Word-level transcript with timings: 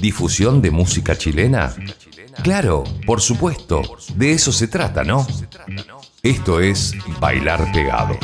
¿Difusión 0.00 0.60
de 0.60 0.70
música 0.70 1.16
chilena? 1.16 1.74
Claro, 2.42 2.84
por 3.06 3.20
supuesto. 3.20 3.82
De 4.14 4.32
eso 4.32 4.52
se 4.52 4.68
trata, 4.68 5.04
¿no? 5.04 5.26
Esto 6.22 6.60
es 6.60 6.94
Bailar 7.18 7.72
Pegados. 7.72 8.18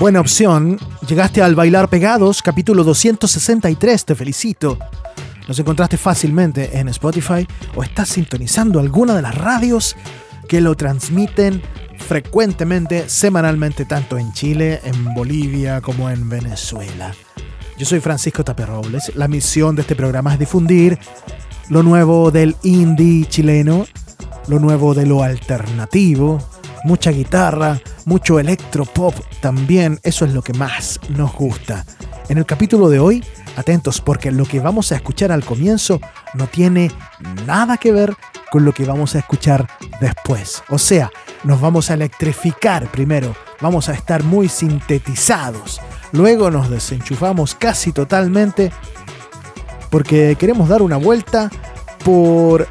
Buena 0.00 0.20
opción. 0.20 0.78
Llegaste 1.06 1.42
al 1.42 1.54
Bailar 1.54 1.88
Pegados, 1.88 2.42
capítulo 2.42 2.84
263. 2.84 4.04
Te 4.04 4.14
felicito. 4.14 4.78
Nos 5.46 5.58
encontraste 5.58 5.96
fácilmente 5.96 6.78
en 6.78 6.88
Spotify 6.88 7.46
o 7.74 7.82
estás 7.82 8.08
sintonizando 8.08 8.80
alguna 8.80 9.14
de 9.14 9.22
las 9.22 9.34
radios 9.34 9.96
que 10.48 10.60
lo 10.60 10.76
transmiten 10.76 11.62
frecuentemente, 11.98 13.08
semanalmente, 13.08 13.84
tanto 13.84 14.18
en 14.18 14.32
Chile, 14.32 14.80
en 14.84 15.14
Bolivia 15.14 15.80
como 15.80 16.10
en 16.10 16.28
Venezuela. 16.28 17.14
Yo 17.82 17.86
soy 17.86 17.98
Francisco 17.98 18.44
Taperrobles. 18.44 19.10
La 19.16 19.26
misión 19.26 19.74
de 19.74 19.82
este 19.82 19.96
programa 19.96 20.32
es 20.32 20.38
difundir 20.38 21.00
lo 21.68 21.82
nuevo 21.82 22.30
del 22.30 22.54
indie 22.62 23.26
chileno, 23.26 23.86
lo 24.46 24.60
nuevo 24.60 24.94
de 24.94 25.04
lo 25.04 25.24
alternativo, 25.24 26.38
mucha 26.84 27.10
guitarra, 27.10 27.80
mucho 28.04 28.38
electropop 28.38 29.16
también, 29.40 29.98
eso 30.04 30.24
es 30.24 30.32
lo 30.32 30.42
que 30.42 30.52
más 30.52 31.00
nos 31.08 31.34
gusta. 31.34 31.84
En 32.28 32.38
el 32.38 32.46
capítulo 32.46 32.88
de 32.88 33.00
hoy, 33.00 33.24
atentos 33.56 34.00
porque 34.00 34.30
lo 34.30 34.44
que 34.44 34.60
vamos 34.60 34.92
a 34.92 34.94
escuchar 34.94 35.32
al 35.32 35.44
comienzo 35.44 36.00
no 36.34 36.46
tiene 36.46 36.88
nada 37.48 37.78
que 37.78 37.90
ver 37.90 38.14
con 38.52 38.64
lo 38.64 38.72
que 38.72 38.84
vamos 38.84 39.16
a 39.16 39.18
escuchar 39.18 39.66
después. 40.00 40.62
O 40.68 40.78
sea, 40.78 41.10
nos 41.42 41.60
vamos 41.60 41.90
a 41.90 41.94
electrificar 41.94 42.92
primero, 42.92 43.34
vamos 43.60 43.88
a 43.88 43.94
estar 43.94 44.22
muy 44.22 44.48
sintetizados, 44.48 45.80
luego 46.12 46.50
nos 46.50 46.70
desenchufamos 46.70 47.54
casi 47.54 47.92
totalmente 47.92 48.70
porque 49.90 50.36
queremos 50.38 50.68
dar 50.68 50.80
una 50.80 50.96
vuelta 50.96 51.50
por 52.04 52.66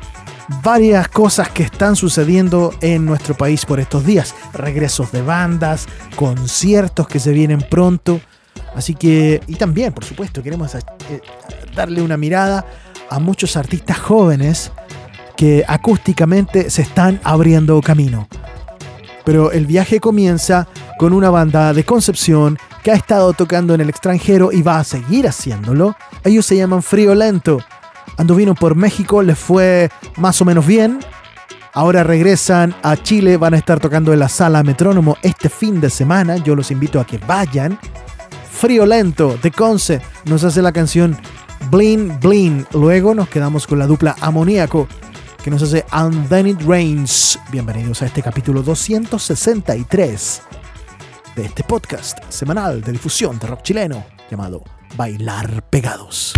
varias 0.63 1.07
cosas 1.07 1.49
que 1.49 1.63
están 1.63 1.95
sucediendo 1.95 2.73
en 2.81 3.05
nuestro 3.05 3.35
país 3.35 3.65
por 3.65 3.79
estos 3.79 4.05
días. 4.05 4.35
Regresos 4.53 5.11
de 5.11 5.21
bandas, 5.21 5.87
conciertos 6.15 7.07
que 7.07 7.19
se 7.19 7.31
vienen 7.31 7.61
pronto. 7.61 8.19
Así 8.75 8.95
que, 8.95 9.41
y 9.47 9.55
también, 9.55 9.93
por 9.93 10.03
supuesto, 10.03 10.41
queremos 10.41 10.73
eh, 10.75 10.81
darle 11.75 12.01
una 12.01 12.17
mirada 12.17 12.65
a 13.09 13.19
muchos 13.19 13.55
artistas 13.55 13.99
jóvenes 13.99 14.71
que 15.37 15.63
acústicamente 15.67 16.69
se 16.69 16.81
están 16.81 17.19
abriendo 17.23 17.79
camino. 17.81 18.27
Pero 19.23 19.51
el 19.51 19.65
viaje 19.65 19.99
comienza 19.99 20.67
con 21.01 21.13
una 21.13 21.31
banda 21.31 21.73
de 21.73 21.83
Concepción 21.83 22.59
que 22.83 22.91
ha 22.91 22.93
estado 22.93 23.33
tocando 23.33 23.73
en 23.73 23.81
el 23.81 23.89
extranjero 23.89 24.51
y 24.51 24.61
va 24.61 24.77
a 24.77 24.83
seguir 24.83 25.27
haciéndolo. 25.27 25.95
Ellos 26.23 26.45
se 26.45 26.57
llaman 26.57 26.83
Frío 26.83 27.15
Lento 27.15 27.57
anduvieron 28.17 28.53
por 28.53 28.75
México, 28.75 29.23
les 29.23 29.39
fue 29.39 29.89
más 30.17 30.39
o 30.43 30.45
menos 30.45 30.67
bien. 30.67 30.99
Ahora 31.73 32.03
regresan 32.03 32.75
a 32.83 32.95
Chile, 32.97 33.37
van 33.37 33.55
a 33.55 33.57
estar 33.57 33.79
tocando 33.79 34.13
en 34.13 34.19
la 34.19 34.29
sala 34.29 34.61
Metrónomo 34.61 35.17
este 35.23 35.49
fin 35.49 35.81
de 35.81 35.89
semana. 35.89 36.37
Yo 36.37 36.55
los 36.55 36.69
invito 36.69 36.99
a 36.99 37.05
que 37.07 37.17
vayan. 37.17 37.79
Frío 38.51 38.85
Lento 38.85 39.39
de 39.41 39.49
Conce 39.49 40.01
nos 40.25 40.43
hace 40.43 40.61
la 40.61 40.71
canción 40.71 41.17
Blin 41.71 42.19
Blin. 42.19 42.67
Luego 42.73 43.15
nos 43.15 43.27
quedamos 43.27 43.65
con 43.65 43.79
la 43.79 43.87
dupla 43.87 44.15
Amoníaco 44.21 44.87
que 45.43 45.49
nos 45.49 45.63
hace 45.63 45.83
And 45.89 46.29
Then 46.29 46.45
It 46.45 46.61
Rains. 46.61 47.39
Bienvenidos 47.51 48.03
a 48.03 48.05
este 48.05 48.21
capítulo 48.21 48.61
263 48.61 50.50
de 51.35 51.45
este 51.45 51.63
podcast 51.63 52.19
semanal 52.29 52.81
de 52.81 52.91
difusión 52.91 53.39
de 53.39 53.47
rock 53.47 53.61
chileno 53.61 54.03
llamado 54.29 54.63
Bailar 54.95 55.63
Pegados. 55.69 56.33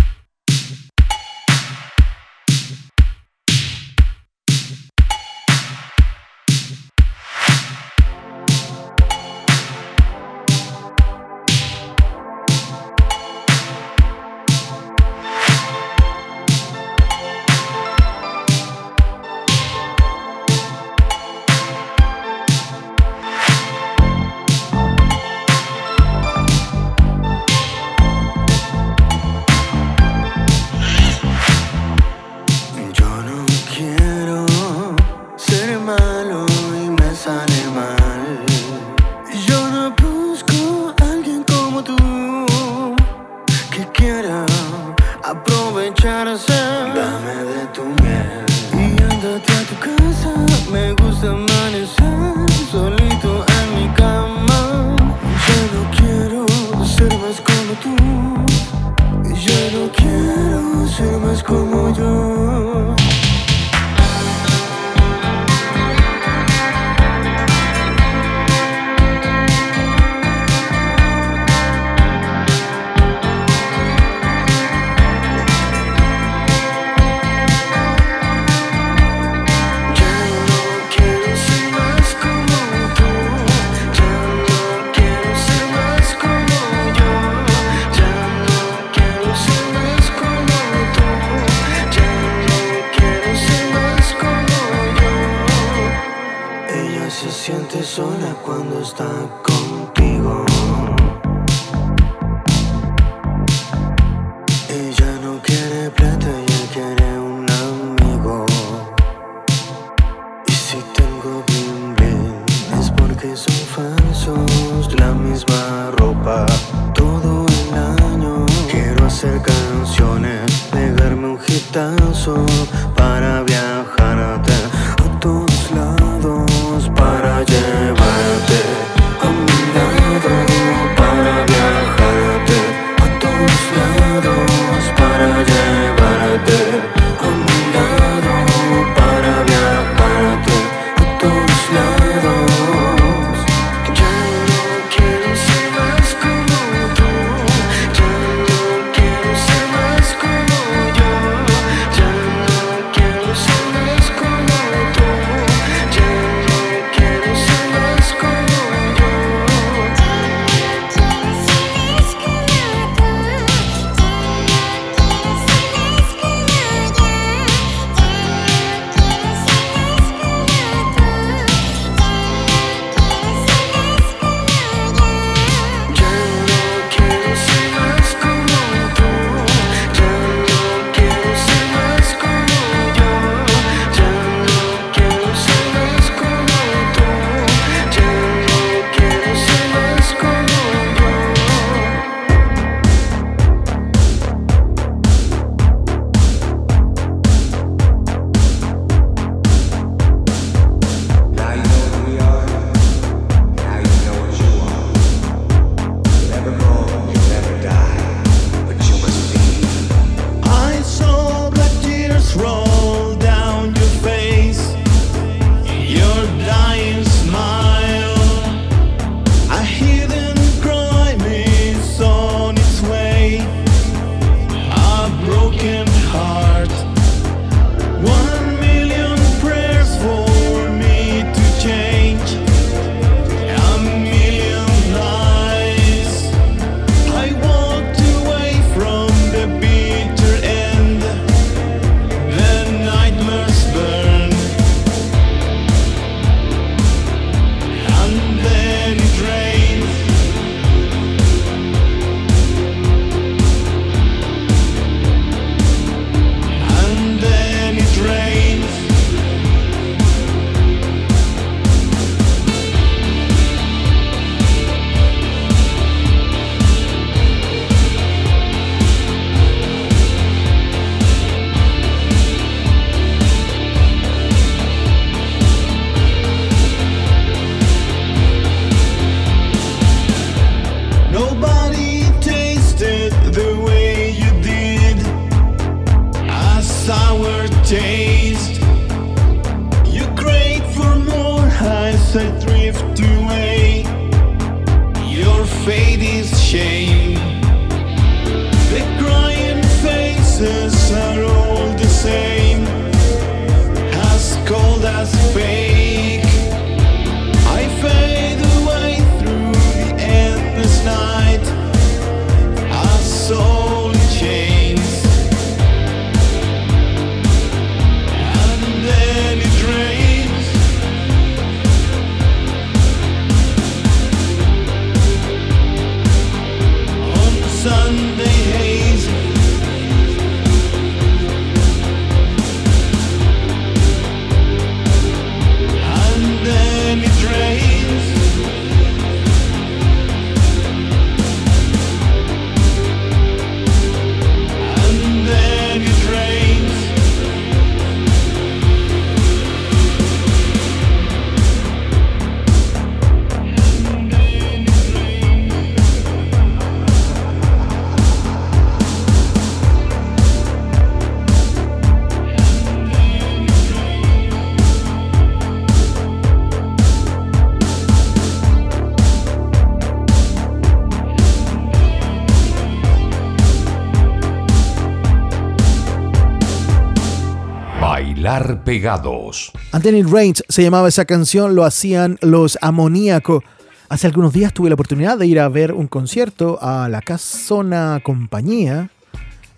Pegados. 378.74 379.52
Anthony 379.70 380.02
se 380.48 380.62
llamaba 380.64 380.88
esa 380.88 381.04
canción, 381.04 381.54
lo 381.54 381.64
hacían 381.64 382.18
los 382.22 382.58
Amoníaco. 382.60 383.44
Hace 383.88 384.08
algunos 384.08 384.32
días 384.32 384.52
tuve 384.52 384.68
la 384.68 384.74
oportunidad 384.74 385.16
de 385.16 385.28
ir 385.28 385.38
a 385.38 385.48
ver 385.48 385.70
un 385.70 385.86
concierto 385.86 386.58
a 386.60 386.88
la 386.88 387.00
Casona 387.00 388.00
Compañía 388.02 388.90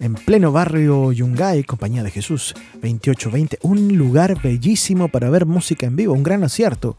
en 0.00 0.12
pleno 0.16 0.52
barrio 0.52 1.12
Yungay, 1.12 1.64
Compañía 1.64 2.02
de 2.02 2.10
Jesús 2.10 2.52
2820. 2.74 3.58
Un 3.62 3.96
lugar 3.96 4.38
bellísimo 4.42 5.08
para 5.08 5.30
ver 5.30 5.46
música 5.46 5.86
en 5.86 5.96
vivo, 5.96 6.12
un 6.12 6.22
gran 6.22 6.44
acierto. 6.44 6.98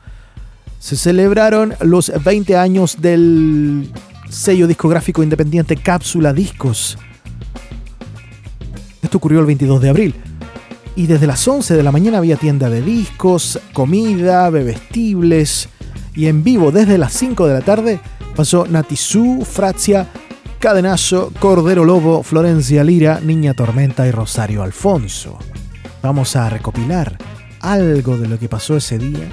Se 0.79 0.95
celebraron 0.95 1.75
los 1.81 2.12
20 2.24 2.57
años 2.57 3.00
del 3.00 3.91
sello 4.27 4.65
discográfico 4.65 5.21
independiente 5.21 5.75
Cápsula 5.75 6.33
Discos. 6.33 6.97
Esto 9.03 9.19
ocurrió 9.19 9.39
el 9.39 9.45
22 9.45 9.81
de 9.81 9.89
abril 9.89 10.15
y 10.98 11.06
desde 11.06 11.27
las 11.27 11.48
11 11.48 11.75
de 11.75 11.84
la 11.84 11.92
mañana 11.92 12.18
había 12.18 12.38
tienda 12.38 12.72
de 12.72 12.82
discos, 12.82 13.60
comida, 13.72 14.50
bebestibles 14.50 15.70
y 16.16 16.25
en 16.25 16.44
vivo 16.44 16.72
desde 16.72 16.98
las 16.98 17.13
5 17.13 17.46
de 17.46 17.54
la 17.54 17.62
tarde 17.62 18.00
pasó 18.36 18.66
Natizú, 18.66 19.46
Francia, 19.46 20.08
Cadenazo, 20.58 21.32
Cordero 21.39 21.86
Lobo, 21.86 22.24
Florencia 22.24 22.84
Lira, 22.84 23.20
Niña 23.20 23.54
Tormenta 23.54 24.08
y 24.08 24.12
Rosario 24.12 24.63
Alfonso. 24.63 25.38
Vamos 26.01 26.36
a 26.36 26.50
recopilar 26.50 27.16
algo 27.62 28.18
de 28.18 28.27
lo 28.27 28.39
que 28.39 28.50
pasó 28.50 28.75
ese 28.75 28.98
día. 28.98 29.30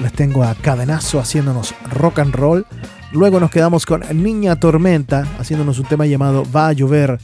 Les 0.00 0.12
tengo 0.12 0.42
a 0.42 0.56
Cadenazo 0.56 1.20
haciéndonos 1.20 1.72
rock 1.88 2.18
and 2.18 2.34
roll. 2.34 2.66
Luego 3.12 3.38
nos 3.38 3.52
quedamos 3.52 3.86
con 3.86 4.02
Niña 4.12 4.56
Tormenta 4.56 5.24
haciéndonos 5.38 5.78
un 5.78 5.86
tema 5.86 6.04
llamado 6.04 6.42
Va 6.50 6.66
a 6.66 6.72
llover 6.72 7.20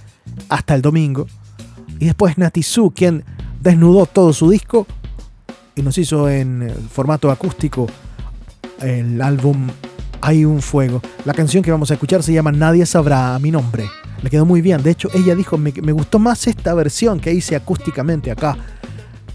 hasta 0.49 0.77
el 0.77 0.83
domingo. 0.83 1.27
Y 1.99 2.07
después 2.07 2.39
Natizú, 2.39 2.93
quien 2.95 3.25
desnudó 3.63 4.07
todo 4.07 4.33
su 4.33 4.51
disco 4.51 4.87
y 5.75 5.83
nos 5.83 5.97
hizo 5.97 6.29
en 6.29 6.73
formato 6.91 7.31
acústico 7.31 7.87
el 8.81 9.23
álbum 9.23 9.69
Hay 10.21 10.45
un 10.45 10.61
fuego. 10.63 11.01
La 11.25 11.35
canción 11.35 11.63
que 11.63 11.71
vamos 11.71 11.91
a 11.91 11.95
escuchar 11.95 12.23
se 12.23 12.33
llama 12.33 12.53
Nadie 12.53 12.87
sabrá 12.87 13.39
mi 13.41 13.51
nombre. 13.51 13.89
Le 14.23 14.31
quedó 14.31 14.47
muy 14.47 14.61
bien. 14.61 14.83
De 14.83 14.91
hecho, 14.91 15.09
ella 15.15 15.35
dijo, 15.35 15.59
me, 15.59 15.71
gustó 15.93 16.21
más 16.21 16.47
esta 16.47 16.75
versión 16.75 17.19
que 17.19 17.33
hice 17.33 17.57
acústicamente 17.57 18.31
acá 18.31 18.57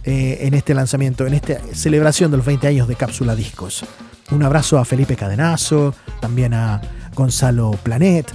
eh, 0.05 0.37
en 0.41 0.53
este 0.53 0.73
lanzamiento, 0.73 1.27
en 1.27 1.33
esta 1.33 1.59
celebración 1.73 2.31
de 2.31 2.37
los 2.37 2.45
20 2.45 2.67
años 2.67 2.87
de 2.87 2.95
Cápsula 2.95 3.35
Discos. 3.35 3.83
Un 4.31 4.43
abrazo 4.43 4.77
a 4.77 4.85
Felipe 4.85 5.17
Cadenazo, 5.17 5.93
también 6.21 6.53
a 6.53 6.81
Gonzalo 7.13 7.71
Planet, 7.83 8.31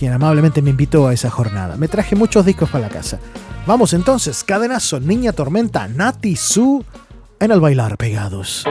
quien 0.00 0.14
amablemente 0.14 0.62
me 0.62 0.70
invitó 0.70 1.08
a 1.08 1.12
esa 1.12 1.28
jornada. 1.28 1.76
Me 1.76 1.86
traje 1.86 2.16
muchos 2.16 2.46
discos 2.46 2.70
para 2.70 2.86
la 2.86 2.90
casa. 2.90 3.20
Vamos 3.66 3.92
entonces, 3.92 4.42
cadenazo, 4.42 4.98
Niña 4.98 5.34
Tormenta, 5.34 5.88
Nati 5.88 6.36
Su 6.36 6.82
en 7.38 7.50
el 7.50 7.60
bailar 7.60 7.98
pegados. 7.98 8.64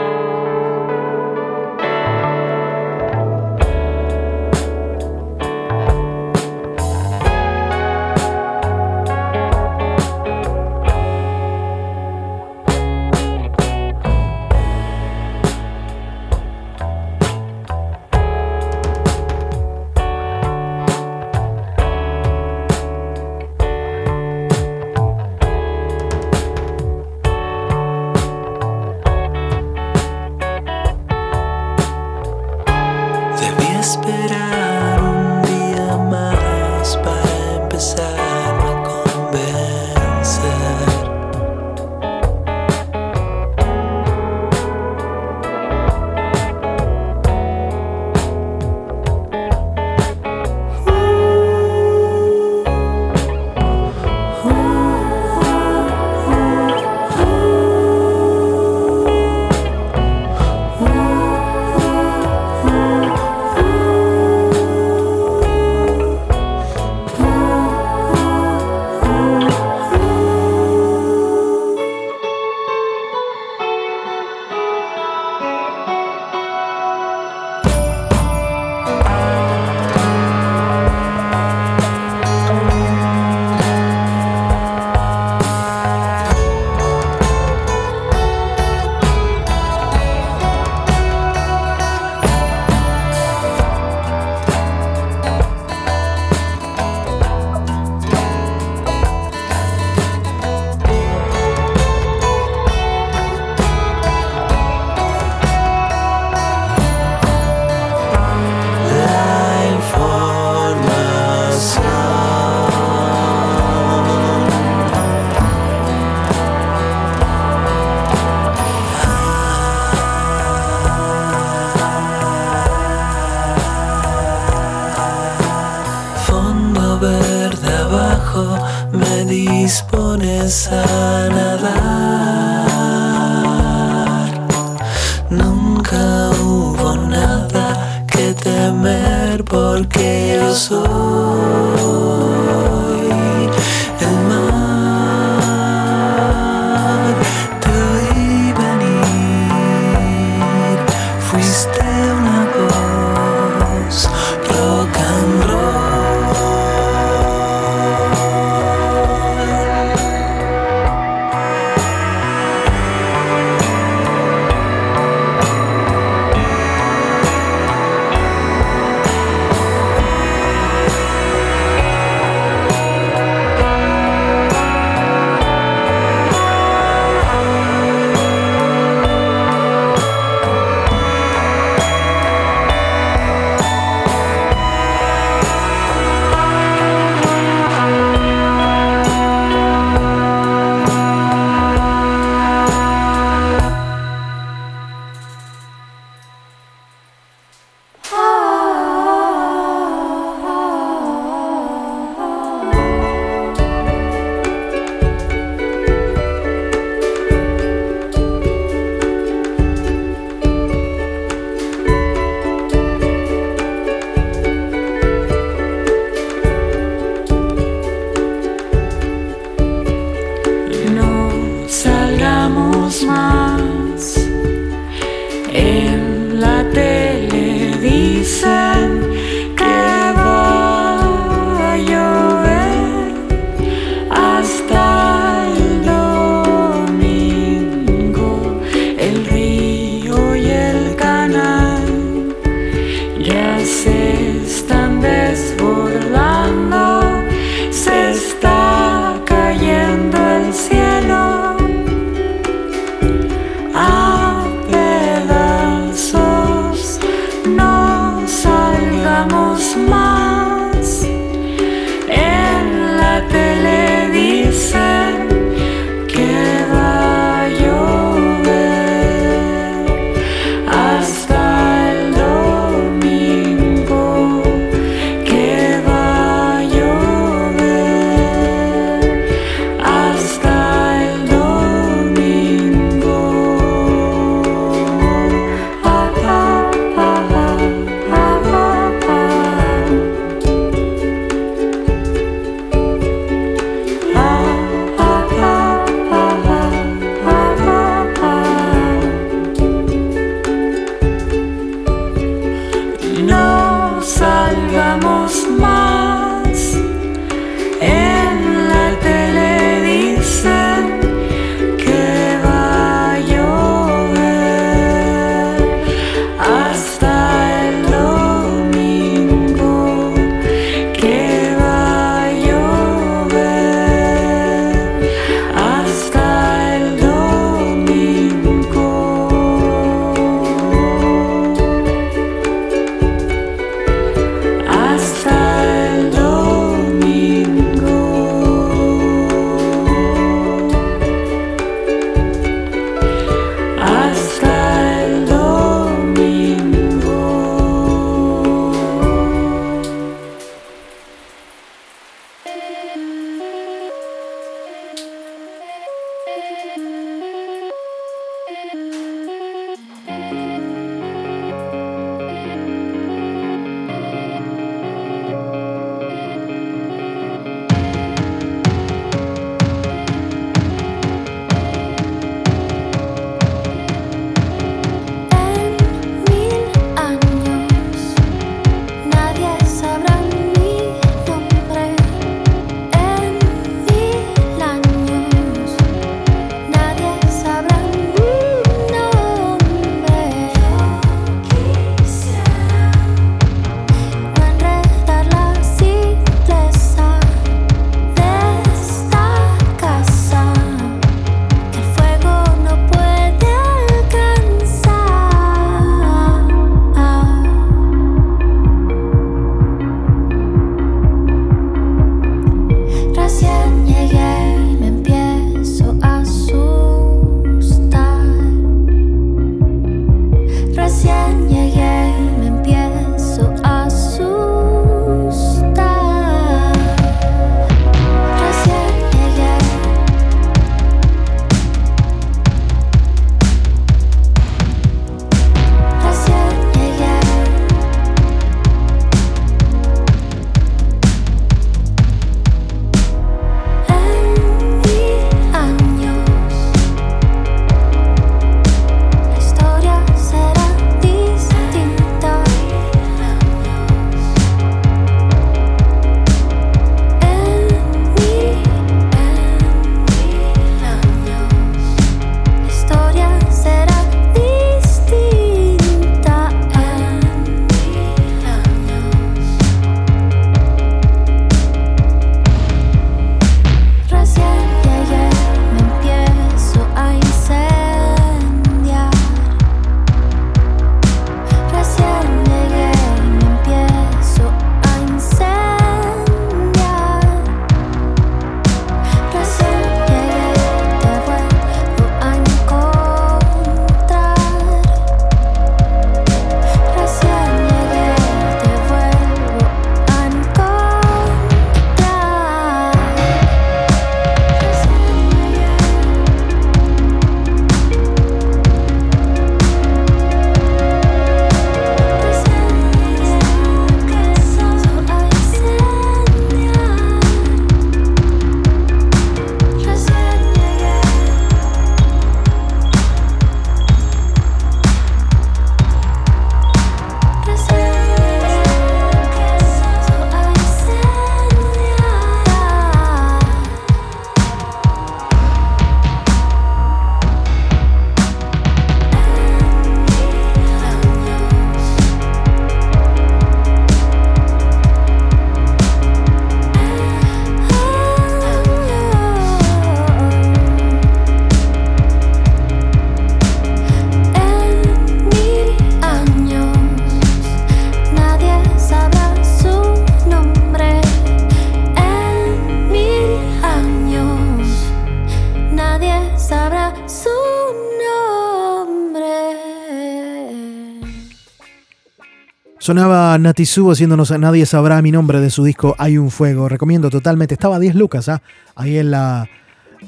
Sonaba 573.29 573.43
Natizú 573.43 573.91
haciéndonos 573.91 574.31
Nadie 574.31 574.65
sabrá 574.65 575.03
mi 575.03 575.11
nombre 575.11 575.39
de 575.39 575.51
su 575.51 575.63
disco 575.63 575.95
Hay 575.99 576.17
un 576.17 576.31
fuego. 576.31 576.67
Recomiendo 576.67 577.11
totalmente. 577.11 577.53
Estaba 577.53 577.75
a 577.75 577.79
10 577.79 577.93
lucas, 577.93 578.27
¿ah? 578.27 578.41
ahí 578.75 578.97
en 578.97 579.11
la, 579.11 579.47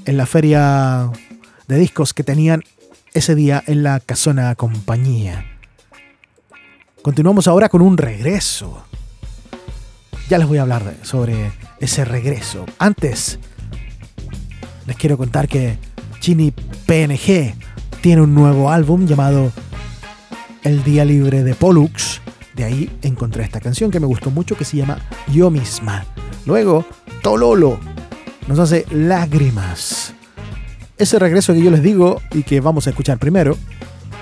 en 0.05 0.17
la 0.17 0.25
feria 0.25 1.11
de 1.67 1.77
discos 1.77 2.15
que 2.15 2.23
tenían 2.23 2.63
ese 3.13 3.35
día 3.35 3.63
en 3.67 3.83
la 3.83 3.99
Casona 3.99 4.55
Compañía. 4.55 5.45
Continuamos 7.03 7.47
ahora 7.47 7.69
con 7.69 7.83
un 7.83 7.95
regreso. 7.95 8.85
Ya 10.27 10.39
les 10.39 10.47
voy 10.47 10.57
a 10.57 10.63
hablar 10.63 10.95
sobre 11.03 11.51
ese 11.79 12.03
regreso. 12.05 12.65
Antes, 12.79 13.37
les 14.87 14.95
quiero 14.95 15.15
contar 15.15 15.47
que 15.47 15.77
Chini 16.21 16.49
PNG 16.51 17.53
tiene 18.01 18.23
un 18.23 18.33
nuevo 18.33 18.71
álbum 18.71 19.05
llamado 19.05 19.51
El 20.63 20.83
Día 20.83 21.05
Libre 21.05 21.43
de 21.43 21.53
Pollux 21.53 22.19
de 22.55 22.63
ahí 22.63 22.99
encontré 23.01 23.43
esta 23.43 23.59
canción 23.59 23.91
que 23.91 23.99
me 23.99 24.07
gustó 24.07 24.31
mucho 24.31 24.57
que 24.57 24.65
se 24.65 24.77
llama 24.77 24.99
Yo 25.31 25.49
misma. 25.49 26.05
Luego, 26.45 26.85
Tololo 27.21 27.79
nos 28.47 28.59
hace 28.59 28.85
lágrimas. 28.91 30.13
Ese 30.97 31.17
regreso 31.19 31.53
que 31.53 31.63
yo 31.63 31.71
les 31.71 31.81
digo 31.81 32.21
y 32.31 32.43
que 32.43 32.59
vamos 32.59 32.87
a 32.87 32.89
escuchar 32.91 33.17
primero 33.17 33.57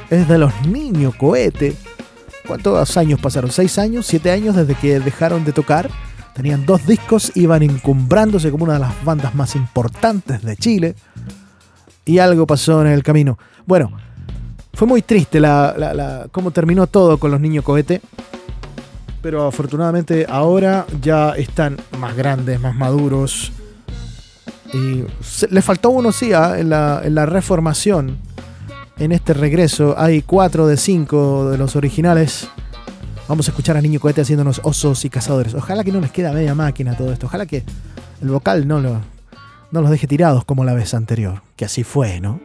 es 0.10 0.28
de 0.28 0.38
los 0.38 0.54
niños 0.65 1.15
cohete. 1.15 1.76
¿Cuántos 2.48 2.98
años 2.98 3.20
pasaron? 3.20 3.52
¿Seis 3.52 3.78
años? 3.78 4.06
¿Siete 4.06 4.32
años 4.32 4.56
desde 4.56 4.76
que 4.76 5.00
dejaron 5.00 5.46
de 5.46 5.52
tocar? 5.52 5.89
Tenían 6.34 6.65
dos 6.65 6.86
discos, 6.88 7.32
iban 7.36 7.63
encumbrándose 7.63 8.50
como 8.50 8.63
una 8.63 8.74
de 8.74 8.80
las 8.80 9.04
bandas 9.04 9.36
más 9.36 9.56
importantes 9.56 10.42
de 10.42 10.56
Chile. 10.58 10.96
Y 12.06 12.20
algo 12.20 12.48
pasó 12.48 12.82
en 12.82 12.88
el 12.88 13.04
camino. 13.04 13.38
Bueno, 13.65 13.92
fue 14.73 14.88
muy 14.88 15.01
triste 15.01 15.39
la, 15.39 16.27
cómo 16.32 16.51
terminó 16.51 16.88
todo 16.88 17.17
con 17.17 17.32
los 17.32 17.39
niños 17.39 17.63
cohete. 17.63 18.01
Pero 19.21 19.45
afortunadamente 19.45 20.25
ahora 20.29 20.86
ya 21.01 21.32
están 21.32 21.77
más 21.97 22.15
grandes, 22.15 22.60
más 22.60 22.75
maduros. 22.75 23.51
Y 24.73 25.03
le 25.49 25.62
faltó 25.62 25.89
uno, 25.89 26.12
sí, 26.12 26.32
¿ah? 26.32 26.58
en, 26.58 26.69
la, 26.69 27.01
la 27.05 27.25
reformación. 27.25 28.17
En 28.97 29.12
este 29.12 29.34
regreso 29.34 29.95
hay 29.97 30.21
cuatro 30.21 30.67
de 30.67 30.77
cinco 30.77 31.49
de 31.49 31.58
los 31.58 31.75
originales. 31.75 32.47
Vamos 33.27 33.47
a 33.47 33.51
escuchar 33.51 33.77
a 33.77 33.82
Niño 33.82 33.99
Cohete 33.99 34.21
haciéndonos 34.21 34.62
osos 34.63 35.03
y 35.05 35.10
cazadores. 35.10 35.53
Ojalá 35.53 35.84
que 35.84 35.91
no 35.91 35.99
les 35.99 36.12
quede 36.12 36.32
media 36.32 36.55
máquina 36.55 36.95
todo 36.95 37.12
esto. 37.12 37.27
Ojalá 37.27 37.45
que 37.45 37.63
el 38.21 38.29
vocal 38.29 38.67
no, 38.67 38.79
lo, 38.79 39.01
no 39.71 39.82
los 39.82 39.89
deje 39.89 40.08
tirados 40.08 40.45
como 40.45 40.63
la 40.63 40.73
vez 40.73 40.93
anterior. 40.93 41.41
Que 41.55 41.65
así 41.65 41.84
fue, 41.84 42.19
¿no? 42.21 42.39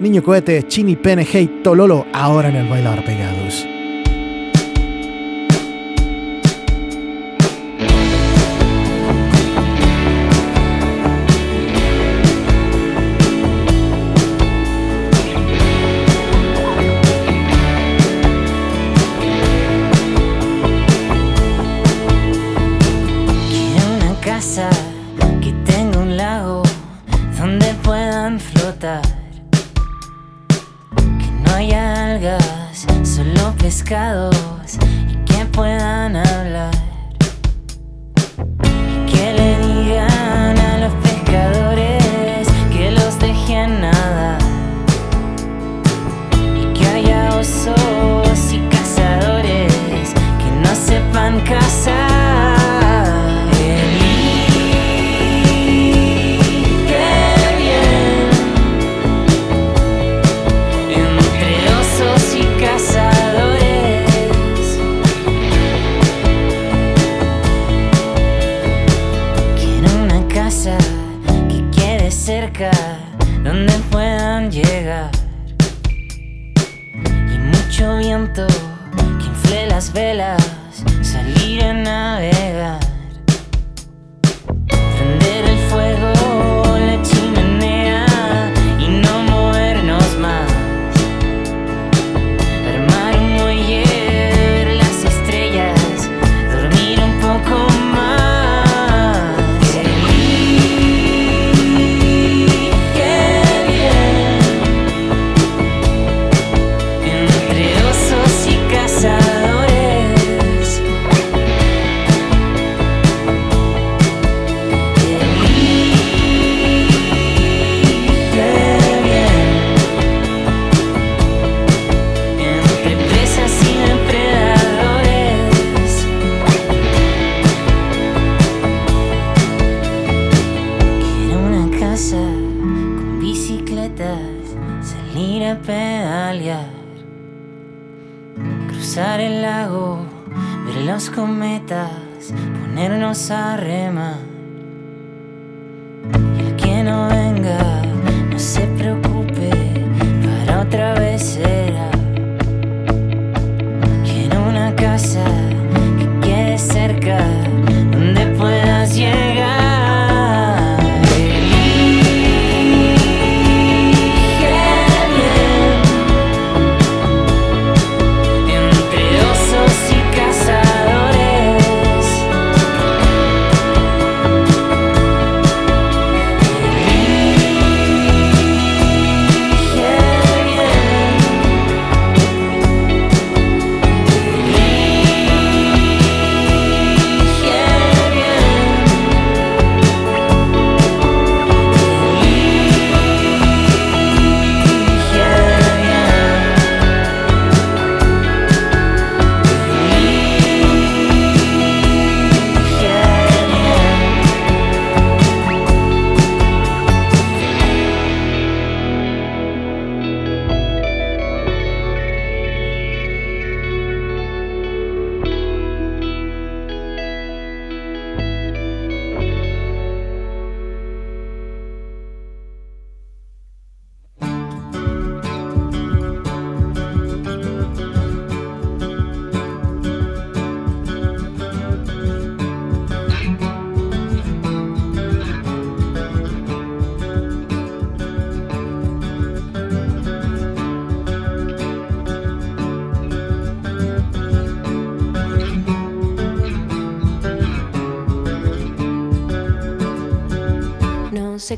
Niño 0.00 0.22
Cohete, 0.22 0.66
Chini 0.66 0.96
PNG 0.96 1.34
y 1.36 1.46
Tololo 1.62 2.06
ahora 2.12 2.48
en 2.48 2.56
el 2.56 2.68
bailar 2.68 3.04
pegados. 3.04 3.64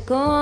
Sé 0.09 0.36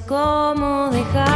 cómo 0.00 0.90
dejar, 0.90 1.35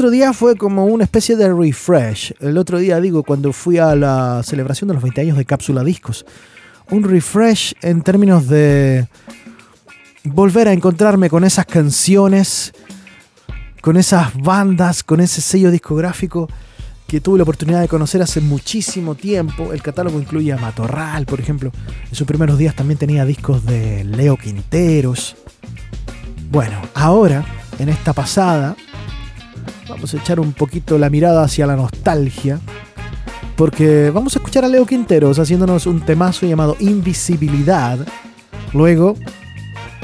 otro 0.00 0.10
día 0.10 0.32
fue 0.32 0.56
como 0.56 0.86
una 0.86 1.04
especie 1.04 1.36
de 1.36 1.52
refresh. 1.52 2.32
El 2.40 2.56
otro 2.56 2.78
día, 2.78 2.98
digo, 3.02 3.22
cuando 3.22 3.52
fui 3.52 3.76
a 3.76 3.94
la 3.94 4.40
celebración 4.42 4.88
de 4.88 4.94
los 4.94 5.02
20 5.02 5.20
años 5.20 5.36
de 5.36 5.44
Cápsula 5.44 5.84
Discos. 5.84 6.24
Un 6.88 7.04
refresh 7.04 7.74
en 7.82 8.00
términos 8.00 8.48
de 8.48 9.06
volver 10.24 10.68
a 10.68 10.72
encontrarme 10.72 11.28
con 11.28 11.44
esas 11.44 11.66
canciones, 11.66 12.72
con 13.82 13.98
esas 13.98 14.34
bandas, 14.40 15.04
con 15.04 15.20
ese 15.20 15.42
sello 15.42 15.70
discográfico 15.70 16.48
que 17.06 17.20
tuve 17.20 17.36
la 17.36 17.42
oportunidad 17.42 17.82
de 17.82 17.88
conocer 17.88 18.22
hace 18.22 18.40
muchísimo 18.40 19.16
tiempo. 19.16 19.74
El 19.74 19.82
catálogo 19.82 20.18
incluye 20.18 20.50
a 20.50 20.56
Matorral, 20.56 21.26
por 21.26 21.40
ejemplo. 21.40 21.72
En 22.08 22.14
sus 22.14 22.26
primeros 22.26 22.56
días 22.56 22.74
también 22.74 22.96
tenía 22.96 23.26
discos 23.26 23.66
de 23.66 24.04
Leo 24.04 24.38
Quinteros. 24.38 25.36
Bueno, 26.50 26.80
ahora, 26.94 27.44
en 27.78 27.90
esta 27.90 28.14
pasada, 28.14 28.76
Vamos 29.90 30.14
a 30.14 30.16
echar 30.16 30.40
un 30.40 30.52
poquito 30.52 30.98
la 30.98 31.10
mirada 31.10 31.42
hacia 31.44 31.66
la 31.66 31.76
nostalgia. 31.76 32.60
Porque 33.56 34.10
vamos 34.10 34.34
a 34.34 34.38
escuchar 34.38 34.64
a 34.64 34.68
Leo 34.68 34.86
Quinteros 34.86 35.38
haciéndonos 35.38 35.86
un 35.86 36.00
temazo 36.00 36.46
llamado 36.46 36.76
Invisibilidad. 36.80 37.98
Luego, 38.72 39.16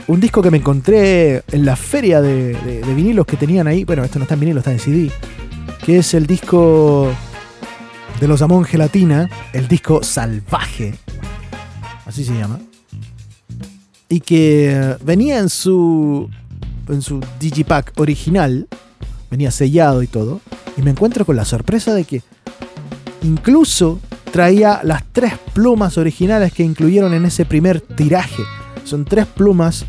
un 0.09 0.21
disco 0.21 0.43
que 0.43 0.51
me 0.51 0.59
encontré 0.59 1.43
en 1.51 1.65
la 1.65 1.77
feria 1.77 2.21
de, 2.21 2.53
de- 2.55 2.95
vinilos 2.95 3.25
que 3.25 3.37
tenían 3.37 3.67
ahí. 3.67 3.85
Bueno, 3.85 4.05
esto 4.05 4.19
no 4.19 4.25
está 4.25 4.35
en 4.35 4.41
vinilo, 4.41 4.59
está 4.59 4.73
en 4.73 4.79
CD. 4.81 5.11
Que 5.85 5.99
es 5.99 6.13
el 6.15 6.27
disco 6.27 7.11
de 8.21 8.29
los 8.29 8.43
Amón 8.43 8.65
Gelatina. 8.65 9.29
El 9.55 9.69
disco 9.69 10.03
Salvaje. 10.03 10.95
Así 12.05 12.25
se 12.25 12.35
llama. 12.35 12.59
Y 14.09 14.21
que 14.21 14.97
venía 15.03 15.39
en 15.39 15.49
su, 15.49 16.29
en 16.89 17.01
su 17.03 17.21
Digipack 17.41 17.93
original 17.97 18.69
venía 19.31 19.51
sellado 19.51 20.03
y 20.03 20.07
todo, 20.07 20.41
y 20.77 20.83
me 20.83 20.91
encuentro 20.91 21.25
con 21.25 21.37
la 21.37 21.45
sorpresa 21.45 21.95
de 21.95 22.05
que 22.05 22.23
incluso 23.23 24.01
traía 24.31 24.81
las 24.83 25.03
tres 25.13 25.35
plumas 25.55 25.99
originales 25.99 26.53
que 26.53 26.63
incluyeron 26.63 27.15
en 27.15 27.25
ese 27.25 27.45
primer 27.45 27.81
tiraje. 27.81 28.43
Son 28.85 29.05
tres 29.05 29.27
plumas 29.27 29.87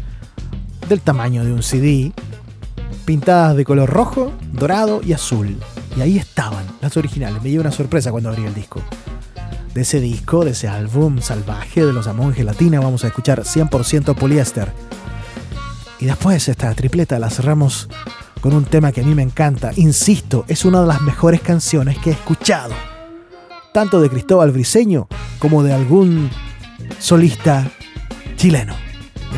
del 0.87 1.01
tamaño 1.01 1.43
de 1.43 1.51
un 1.51 1.63
CD, 1.63 2.13
pintadas 3.05 3.55
de 3.55 3.65
color 3.65 3.89
rojo, 3.89 4.31
dorado 4.53 5.01
y 5.03 5.13
azul. 5.13 5.57
Y 5.97 6.01
ahí 6.01 6.17
estaban 6.17 6.65
las 6.81 6.95
originales. 6.97 7.41
Me 7.41 7.49
llevé 7.49 7.61
una 7.61 7.71
sorpresa 7.71 8.11
cuando 8.11 8.29
abrí 8.29 8.45
el 8.45 8.53
disco. 8.53 8.81
De 9.73 9.81
ese 9.81 9.99
disco, 9.99 10.45
de 10.45 10.51
ese 10.51 10.67
álbum 10.67 11.19
salvaje 11.21 11.85
de 11.85 11.93
los 11.93 12.07
Amon 12.07 12.33
Gelatina, 12.33 12.79
vamos 12.79 13.03
a 13.03 13.07
escuchar 13.07 13.43
100% 13.43 14.15
poliéster. 14.15 14.71
Y 15.99 16.05
después 16.05 16.47
esta 16.47 16.73
tripleta 16.73 17.19
la 17.19 17.29
cerramos 17.29 17.89
con 18.41 18.53
un 18.53 18.65
tema 18.65 18.91
que 18.91 19.01
a 19.01 19.03
mí 19.03 19.13
me 19.15 19.23
encanta. 19.23 19.71
Insisto, 19.75 20.45
es 20.47 20.65
una 20.65 20.81
de 20.81 20.87
las 20.87 21.01
mejores 21.01 21.41
canciones 21.41 21.97
que 21.99 22.11
he 22.11 22.13
escuchado. 22.13 22.73
Tanto 23.73 24.01
de 24.01 24.09
Cristóbal 24.09 24.51
Briseño 24.51 25.07
como 25.39 25.63
de 25.63 25.73
algún 25.73 26.29
solista 26.99 27.69
chileno. 28.35 28.75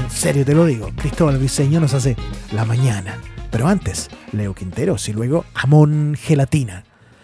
En 0.01 0.09
serio 0.09 0.45
te 0.45 0.53
lo 0.53 0.65
digo, 0.65 0.89
Cristóbal 0.95 1.38
Briseño 1.38 1.79
nos 1.79 1.93
hace 1.93 2.15
la 2.51 2.65
mañana. 2.65 3.17
Pero 3.51 3.67
antes, 3.67 4.09
Leo 4.31 4.53
Quinteros 4.53 5.09
y 5.09 5.13
luego 5.13 5.45
Amón 5.53 6.15
Gelatina. 6.19 6.83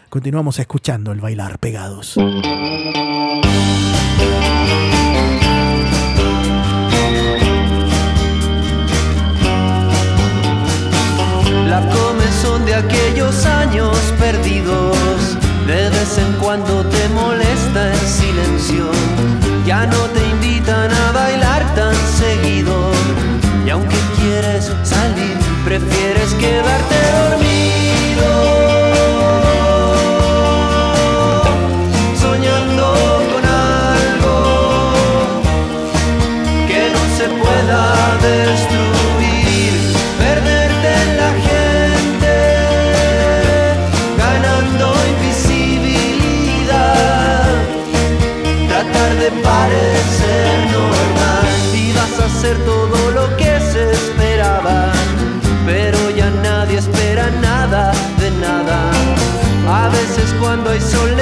Continuamos 0.10 0.60
escuchando 0.60 1.12
el 1.12 1.22
bailar 1.22 1.60
pegados. 1.60 2.18
La 11.76 11.82
comezón 11.90 12.66
de 12.66 12.74
aquellos 12.74 13.46
años 13.46 13.98
perdidos. 14.18 14.96
De 15.68 15.90
vez 15.90 16.18
en 16.18 16.32
cuando 16.42 16.86
te 16.86 17.10
molesta 17.10 17.92
el 17.92 18.00
silencio. 18.00 18.90
Ya 19.66 19.86
no 19.86 20.00
te 20.14 20.26
invitan 20.26 20.90
a 20.90 21.12
bailar 21.12 21.66
tan 21.76 21.94
seguido. 21.94 22.92
Y 23.66 23.70
aunque 23.72 23.98
quieres 24.18 24.72
salir, 24.84 25.38
prefieres 25.66 26.34
quedarte 26.36 26.96
dormido. 27.12 27.55
soy 60.80 61.15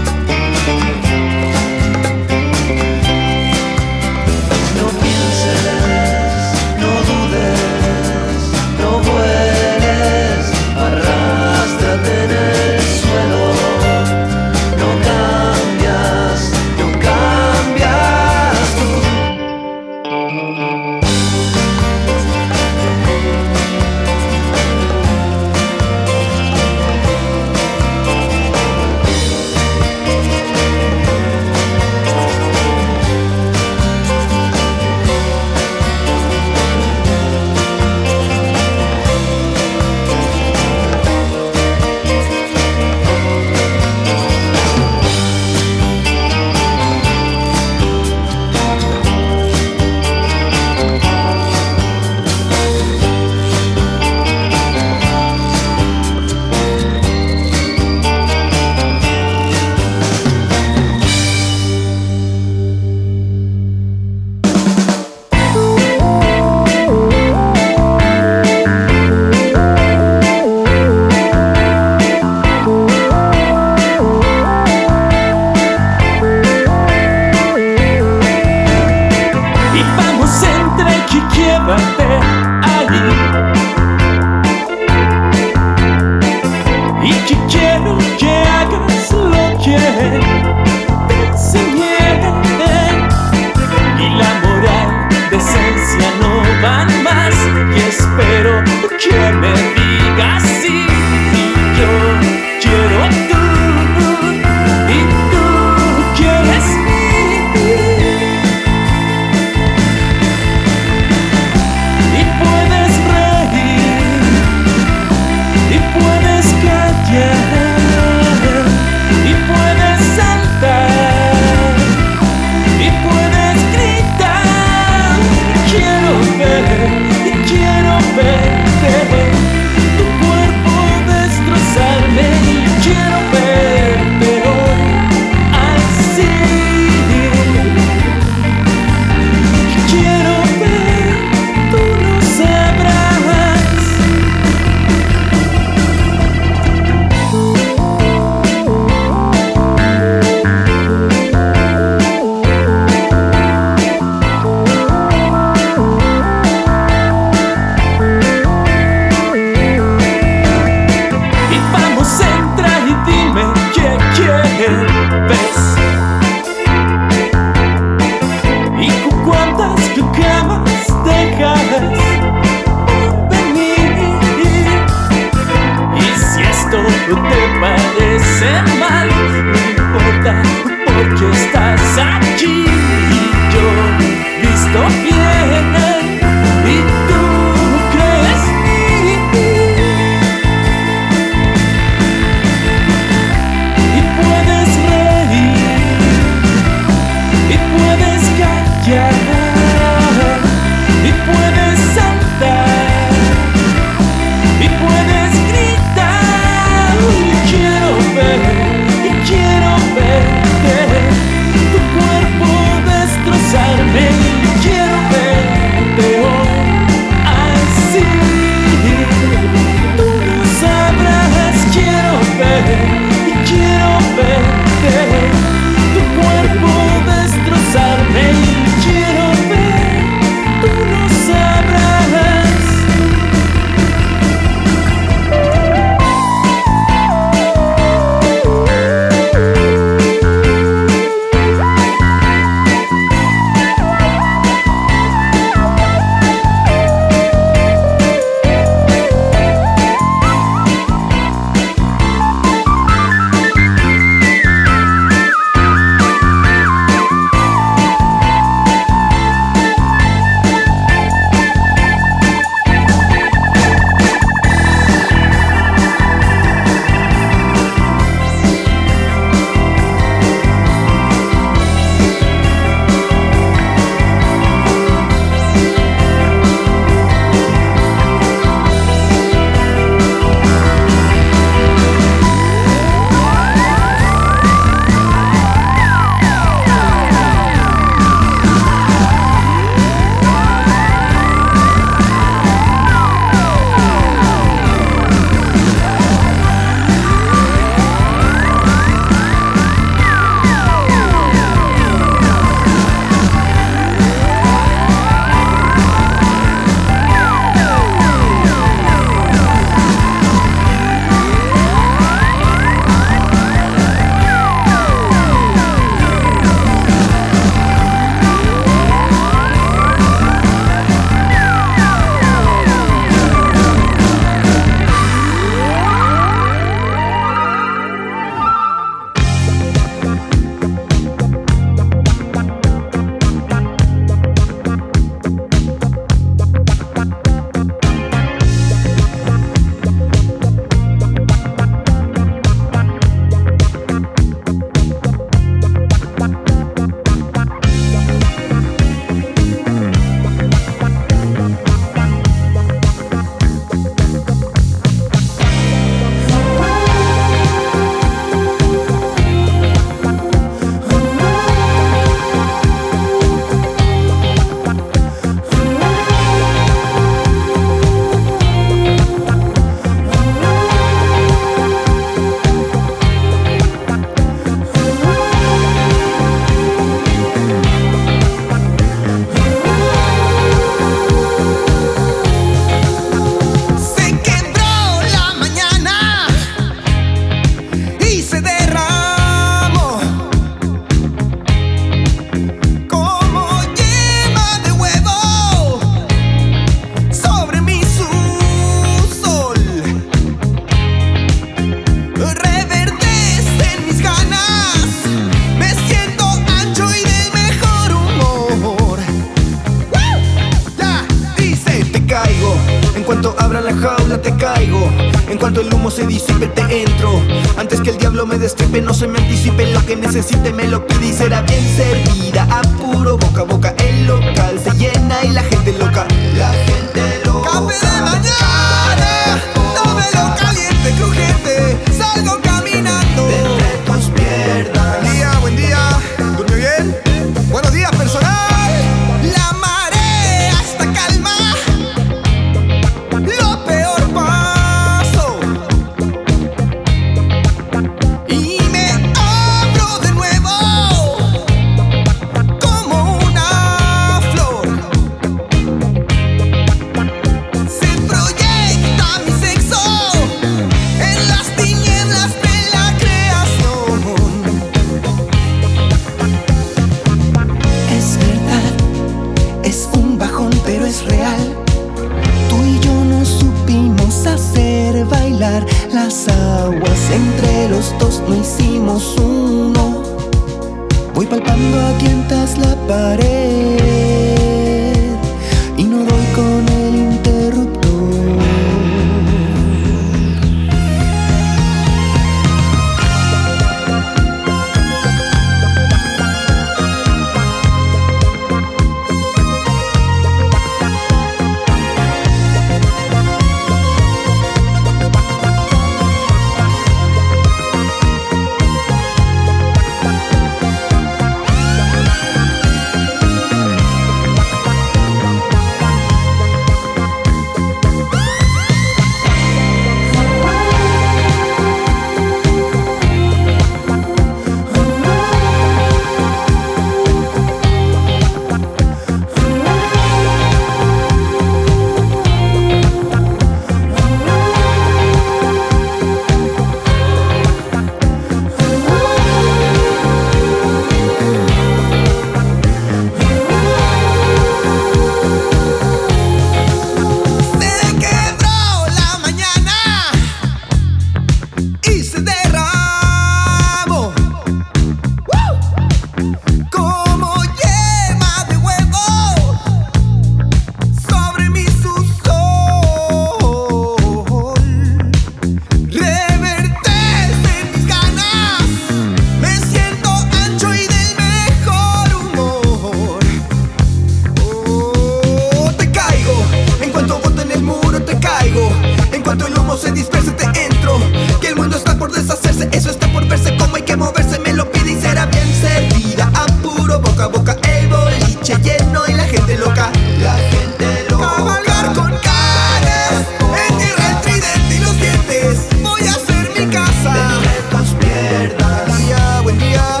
se 579.76 579.92
disperse, 579.92 580.32
te 580.32 580.44
entro. 580.44 580.98
Que 581.40 581.48
el 581.48 581.56
mundo 581.56 581.76
está 581.76 581.96
por 581.98 582.10
deshacerse, 582.10 582.68
eso 582.72 582.90
está 582.90 583.12
por 583.12 583.26
verse. 583.28 583.56
Como 583.56 583.76
hay 583.76 583.82
que 583.82 583.96
moverse, 583.96 584.38
me 584.38 584.52
lo 584.52 584.70
pide 584.70 584.92
y 584.92 585.00
será 585.00 585.26
bien 585.26 585.52
servida. 585.60 586.30
A 586.34 586.46
puro 586.62 587.00
boca 587.00 587.24
a 587.24 587.26
boca, 587.26 587.56
el 587.68 587.88
boliche 587.88 588.56
lleno 588.62 589.02
y 589.08 589.12
la 589.12 589.24
gente 589.24 589.58
loca. 589.58 589.90
La 590.20 590.34
gente 590.34 591.06
loca. 591.10 591.30
Cabalgar 591.36 591.92
con 591.94 592.10
caras, 592.18 593.26
en 593.68 593.78
tierra 593.78 594.10
el 594.10 594.20
tridente 594.22 594.74
y 594.74 594.78
los 594.78 595.00
dientes. 595.00 595.66
Voy 595.82 596.00
a 596.06 596.10
hacer 596.12 596.50
mi 596.58 596.72
casa. 596.72 597.14
De 597.40 597.76
tus 597.76 597.88
piernas. 597.94 598.86
Buen 598.86 599.04
día, 599.04 599.40
buen 599.42 599.58
día. 599.58 600.00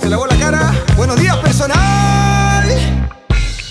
Se 0.00 0.08
lavó 0.10 0.26
la 0.26 0.36
cara. 0.36 0.74
Buenos 0.96 1.18
días, 1.18 1.36
personal. 1.36 2.68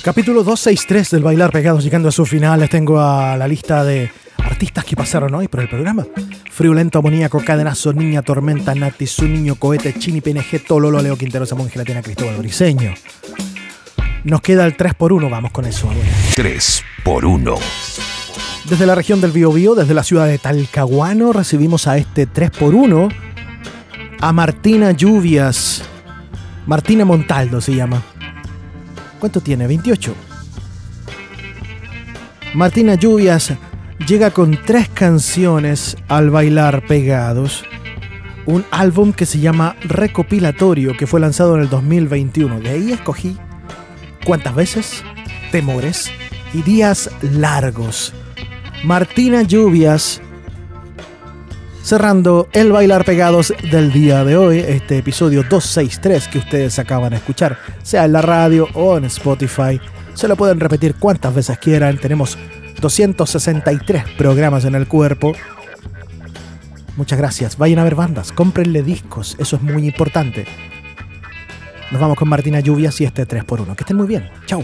Capítulo 0.02 0.44
263 0.44 1.12
del 1.12 1.24
Bailar 1.24 1.52
Pegados 1.52 1.84
llegando 1.84 2.10
a 2.10 2.12
su 2.12 2.26
final. 2.26 2.60
Les 2.60 2.70
tengo 2.70 3.00
a 3.00 3.38
la 3.38 3.48
lista 3.48 3.84
de 3.84 4.12
artistas 4.56 4.86
que 4.86 4.96
pasaron 4.96 5.36
hoy 5.36 5.50
por 5.50 5.60
el 5.60 5.68
programa. 5.68 6.08
Friulento, 6.50 7.00
Amoníaco, 7.00 7.44
Cadenazo, 7.44 7.92
Niña 7.92 8.22
Tormenta, 8.22 8.74
Nati, 8.74 9.06
Su 9.06 9.28
Niño, 9.28 9.56
Cohete, 9.56 9.94
Chini, 10.00 10.22
PNG, 10.22 10.64
Tololo, 10.66 11.02
Leo 11.02 11.18
Quintero, 11.18 11.46
Samón, 11.46 11.70
Gelatina, 11.70 12.02
Cristóbal 12.02 12.38
Briseño. 12.38 12.94
Nos 14.24 14.40
queda 14.40 14.66
el 14.66 14.78
3x1, 14.78 15.30
vamos 15.30 15.52
con 15.52 15.66
eso. 15.66 15.88
ahora. 15.90 16.00
3 16.36 16.84
por 17.04 17.26
1. 17.26 17.56
Desde 18.70 18.86
la 18.86 18.96
región 18.96 19.20
del 19.20 19.32
Biobío, 19.32 19.76
desde 19.76 19.94
la 19.94 20.04
ciudad 20.04 20.26
de 20.26 20.38
Talcahuano, 20.38 21.34
recibimos 21.34 21.86
a 21.88 21.98
este 21.98 22.26
3x1 22.26 23.14
a 24.22 24.32
Martina 24.32 24.92
Lluvias. 24.94 25.84
Martina 26.66 27.04
Montaldo 27.04 27.60
se 27.60 27.76
llama. 27.76 28.02
¿Cuánto 29.20 29.42
tiene? 29.42 29.68
28. 29.68 30.16
Martina 32.54 32.96
Lluvias 32.96 33.52
llega 34.00 34.32
con 34.32 34.60
tres 34.66 34.90
canciones 34.90 35.98
al 36.08 36.30
bailar 36.30 36.86
pegados. 36.86 37.64
Un 38.46 38.64
álbum 38.72 39.14
que 39.14 39.26
se 39.26 39.40
llama 39.40 39.76
Recopilatorio, 39.84 40.96
que 40.96 41.08
fue 41.08 41.20
lanzado 41.20 41.56
en 41.56 41.62
el 41.62 41.70
2021. 41.70 42.60
De 42.60 42.70
ahí 42.70 42.92
escogí 42.92 43.38
cuántas 44.24 44.54
veces, 44.54 45.04
temores 45.52 46.12
y 46.54 46.62
días 46.62 47.10
largos. 47.22 48.14
Martina 48.84 49.42
Lluvias 49.42 50.22
cerrando 51.82 52.48
el 52.52 52.72
bailar 52.72 53.06
pegados 53.06 53.54
del 53.72 53.92
día 53.92 54.24
de 54.24 54.36
hoy, 54.36 54.58
este 54.58 54.98
episodio 54.98 55.44
263 55.44 56.28
que 56.30 56.40
ustedes 56.40 56.80
acaban 56.80 57.12
de 57.12 57.18
escuchar, 57.18 57.60
sea 57.84 58.06
en 58.06 58.14
la 58.14 58.24
radio 58.24 58.68
o 58.74 58.98
en 58.98 59.06
Spotify. 59.06 59.80
Se 60.16 60.28
lo 60.28 60.36
pueden 60.36 60.60
repetir 60.60 60.96
cuantas 60.96 61.36
veces 61.36 61.60
quieran. 61.60 61.98
Tenemos 61.98 62.38
263 62.82 64.04
programas 64.18 64.66
en 64.66 64.76
el 64.76 64.88
cuerpo. 64.88 65.34
Muchas 66.98 67.20
gracias. 67.20 67.58
Vayan 67.58 67.80
a 67.80 67.84
ver 67.84 67.96
bandas, 67.96 68.32
cómprenle 68.32 68.84
discos, 68.84 69.36
eso 69.40 69.58
es 69.58 69.62
muy 69.62 69.86
importante. 69.86 70.46
Nos 71.92 72.02
vamos 72.02 72.18
con 72.18 72.30
Martina 72.30 72.60
Lluvias 72.60 73.00
y 73.02 73.06
este 73.06 73.28
3x1. 73.28 73.76
Que 73.76 73.84
estén 73.84 73.98
muy 73.98 74.08
bien. 74.08 74.30
Chau. 74.46 74.64